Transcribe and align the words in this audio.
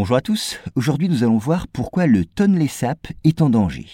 Bonjour 0.00 0.14
à 0.14 0.20
tous, 0.20 0.60
aujourd'hui 0.76 1.08
nous 1.08 1.24
allons 1.24 1.38
voir 1.38 1.66
pourquoi 1.66 2.06
le 2.06 2.24
Tonlé 2.24 2.68
Sap 2.68 3.08
est 3.24 3.42
en 3.42 3.50
danger. 3.50 3.88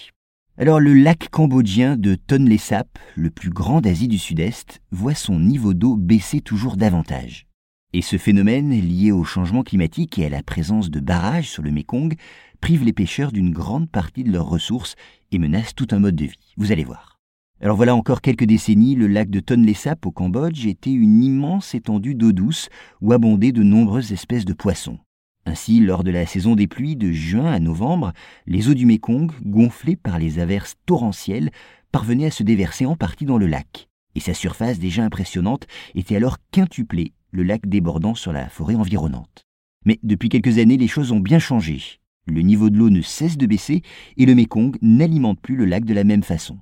Alors 0.59 0.79
le 0.79 0.93
lac 0.93 1.31
cambodgien 1.31 1.97
de 1.97 2.15
Tonlé 2.15 2.59
Sap, 2.59 2.99
le 3.17 3.31
plus 3.31 3.49
grand 3.49 3.81
d'Asie 3.81 4.07
du 4.07 4.19
Sud-Est, 4.19 4.83
voit 4.91 5.15
son 5.15 5.41
niveau 5.41 5.73
d'eau 5.73 5.97
baisser 5.97 6.43
toujours 6.43 6.77
davantage. 6.77 7.47
Et 7.95 8.03
ce 8.03 8.19
phénomène, 8.19 8.73
lié 8.73 9.13
au 9.13 9.25
changement 9.25 9.63
climatique 9.63 10.19
et 10.19 10.27
à 10.27 10.29
la 10.29 10.43
présence 10.43 10.91
de 10.91 11.01
barrages 11.01 11.49
sur 11.49 11.63
le 11.63 11.71
Mékong, 11.71 12.15
prive 12.61 12.85
les 12.85 12.93
pêcheurs 12.93 13.33
d'une 13.33 13.55
grande 13.55 13.89
partie 13.89 14.25
de 14.25 14.31
leurs 14.31 14.51
ressources 14.51 14.97
et 15.33 15.39
menace 15.39 15.75
tout 15.75 15.89
un 15.93 16.01
mode 16.01 16.17
de 16.17 16.27
vie. 16.27 16.53
Vous 16.59 16.71
allez 16.71 16.85
voir. 16.85 17.19
Alors 17.63 17.79
voilà 17.79 17.95
encore 17.95 18.21
quelques 18.21 18.45
décennies, 18.45 18.95
le 18.95 19.07
lac 19.07 19.31
de 19.31 19.41
Tonlé 19.41 19.73
Sap 19.73 20.05
au 20.05 20.11
Cambodge 20.11 20.67
était 20.67 20.93
une 20.93 21.23
immense 21.23 21.75
étendue 21.75 22.15
d'eau 22.15 22.33
douce 22.33 22.69
où 23.01 23.15
abondaient 23.15 23.53
de 23.53 23.63
nombreuses 23.63 24.13
espèces 24.13 24.45
de 24.45 24.53
poissons. 24.53 24.99
Ainsi, 25.47 25.81
lors 25.81 26.05
de 26.05 26.11
la 26.11 26.27
saison 26.27 26.55
des 26.55 26.67
pluies 26.67 26.97
de 26.97 27.13
juin 27.13 27.53
à 27.53 27.61
novembre, 27.61 28.13
les 28.47 28.69
eaux 28.69 28.75
du 28.75 28.87
Mékong, 28.87 29.31
gonflées 29.45 29.97
par 29.97 30.19
les 30.19 30.39
averses 30.39 30.77
torrentielles, 30.87 31.51
parvenaient 31.93 32.27
à 32.27 32.31
se 32.31 32.43
déverser 32.43 32.87
en 32.87 32.97
partie 32.97 33.27
dans 33.27 33.39
le 33.39 33.47
lac. 33.47 33.89
Et 34.15 34.21
sa 34.21 34.33
surface 34.33 34.79
déjà 34.79 35.05
impressionnante 35.05 35.67
était 35.95 36.17
alors 36.17 36.39
quintuplée, 36.51 37.13
le 37.31 37.43
lac 37.43 37.69
débordant 37.69 38.15
sur 38.15 38.33
la 38.33 38.49
forêt 38.49 38.75
environnante. 38.75 39.45
Mais 39.85 39.99
depuis 40.03 40.31
quelques 40.31 40.59
années, 40.59 40.79
les 40.79 40.89
choses 40.89 41.13
ont 41.13 41.21
bien 41.21 41.39
changé. 41.39 42.01
Le 42.27 42.41
niveau 42.41 42.71
de 42.71 42.79
l'eau 42.79 42.89
ne 42.89 43.03
cesse 43.03 43.37
de 43.37 43.47
baisser 43.47 43.83
et 44.17 44.25
le 44.25 44.35
Mékong 44.35 44.79
n'alimente 44.81 45.41
plus 45.41 45.57
le 45.57 45.67
lac 45.67 45.85
de 45.85 45.93
la 45.93 46.05
même 46.05 46.23
façon. 46.23 46.59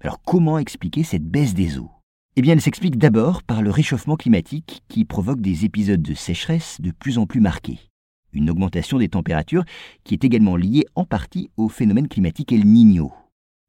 Alors 0.00 0.20
comment 0.22 0.58
expliquer 0.58 1.04
cette 1.04 1.24
baisse 1.24 1.54
des 1.54 1.78
eaux? 1.78 1.90
Eh 2.36 2.42
bien, 2.42 2.52
elle 2.52 2.60
s'explique 2.60 2.98
d'abord 2.98 3.42
par 3.42 3.62
le 3.62 3.70
réchauffement 3.70 4.16
climatique 4.16 4.82
qui 4.88 5.06
provoque 5.06 5.40
des 5.40 5.64
épisodes 5.64 6.02
de 6.02 6.12
sécheresse 6.12 6.78
de 6.82 6.90
plus 6.90 7.16
en 7.16 7.24
plus 7.24 7.40
marqués 7.40 7.78
une 8.32 8.50
augmentation 8.50 8.98
des 8.98 9.08
températures 9.08 9.64
qui 10.04 10.14
est 10.14 10.24
également 10.24 10.56
liée 10.56 10.86
en 10.94 11.04
partie 11.04 11.50
au 11.56 11.68
phénomène 11.68 12.08
climatique 12.08 12.52
El 12.52 12.66
Niño. 12.66 13.12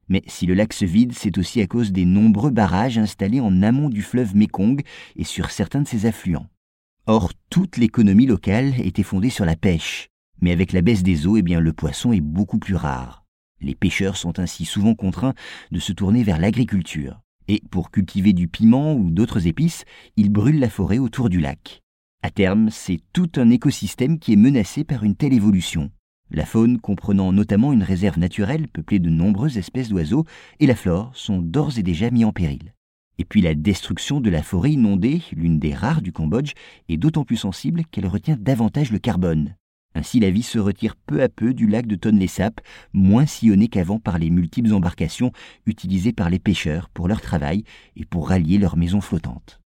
Mais 0.10 0.24
si 0.28 0.46
le 0.46 0.54
lac 0.54 0.74
se 0.74 0.86
vide, 0.86 1.14
c'est 1.14 1.38
aussi 1.38 1.62
à 1.62 1.68
cause 1.68 1.92
des 1.92 2.06
nombreux 2.06 2.52
barrages 2.52 2.98
installés 2.98 3.42
en 3.42 3.62
amont 3.62 3.90
du 3.90 4.02
fleuve 4.02 4.36
Mekong 4.36 4.82
et 5.16 5.24
sur 5.24 5.52
certains 5.52 5.82
de 5.82 5.88
ses 5.88 6.06
affluents. 6.06 6.48
Or, 7.08 7.32
toute 7.50 7.78
l'économie 7.78 8.26
locale 8.26 8.74
était 8.80 9.04
fondée 9.04 9.30
sur 9.30 9.46
la 9.46 9.56
pêche, 9.56 10.10
mais 10.42 10.52
avec 10.52 10.74
la 10.74 10.82
baisse 10.82 11.04
des 11.04 11.28
eaux, 11.28 11.38
eh 11.38 11.42
bien, 11.42 11.60
le 11.60 11.74
poisson 11.74 12.12
est 12.12 12.22
beaucoup 12.22 12.60
plus 12.60 12.76
rare. 12.76 13.26
Les 13.60 13.76
pêcheurs 13.76 14.18
sont 14.18 14.40
ainsi 14.40 14.66
souvent 14.66 14.94
contraints 14.94 15.34
de 15.72 15.80
se 15.80 15.92
tourner 15.92 16.24
vers 16.24 16.40
l'agriculture. 16.40 17.22
Et 17.48 17.62
pour 17.72 17.92
cultiver 17.92 18.34
du 18.34 18.48
piment 18.48 18.94
ou 18.94 19.10
d'autres 19.10 19.48
épices, 19.48 19.86
ils 20.16 20.30
brûlent 20.30 20.60
la 20.60 20.70
forêt 20.70 21.00
autour 21.00 21.30
du 21.30 21.40
lac. 21.40 21.82
À 22.24 22.32
terme, 22.32 22.70
c'est 22.72 23.00
tout 23.14 23.30
un 23.36 23.50
écosystème 23.52 24.18
qui 24.18 24.34
est 24.34 24.38
menacé 24.38 24.84
par 24.84 25.04
une 25.04 25.16
telle 25.16 25.34
évolution. 25.34 25.92
La 26.30 26.46
faune, 26.46 26.80
comprenant 26.80 27.32
notamment 27.32 27.72
une 27.72 27.84
réserve 27.84 28.20
naturelle 28.20 28.68
peuplée 28.68 29.00
de 29.00 29.10
nombreuses 29.10 29.58
espèces 29.58 29.90
d'oiseaux, 29.90 30.26
et 30.60 30.66
la 30.66 30.76
flore 30.76 31.12
sont 31.16 31.42
d'ores 31.42 31.78
et 31.78 31.84
déjà 31.84 32.10
mis 32.10 32.26
en 32.26 32.34
péril. 32.34 32.74
Et 33.20 33.26
puis 33.26 33.42
la 33.42 33.56
destruction 33.56 34.20
de 34.20 34.30
la 34.30 34.44
forêt 34.44 34.74
inondée, 34.74 35.22
l'une 35.32 35.60
des 35.60 35.74
rares 35.74 36.02
du 36.02 36.12
Cambodge, 36.12 36.54
est 36.90 36.98
d'autant 36.98 37.24
plus 37.24 37.38
sensible 37.38 37.84
qu'elle 37.92 38.08
retient 38.08 38.38
davantage 38.38 38.92
le 38.92 39.00
carbone. 39.00 39.56
Ainsi 39.96 40.20
la 40.20 40.30
vie 40.30 40.44
se 40.44 40.60
retire 40.60 40.96
peu 40.96 41.24
à 41.24 41.30
peu 41.30 41.54
du 41.54 41.66
lac 41.66 41.88
de 41.88 41.96
Tonlé 41.96 42.28
Sap, 42.28 42.62
moins 42.94 43.26
sillonné 43.26 43.68
qu'avant 43.68 44.00
par 44.00 44.20
les 44.20 44.30
multiples 44.30 44.74
embarcations 44.74 45.32
utilisées 45.66 46.14
par 46.14 46.30
les 46.30 46.40
pêcheurs 46.40 46.90
pour 46.90 47.08
leur 47.08 47.22
travail 47.22 47.64
et 47.96 48.06
pour 48.06 48.30
rallier 48.30 48.58
leurs 48.58 48.78
maisons 48.78 49.02
flottantes. 49.02 49.60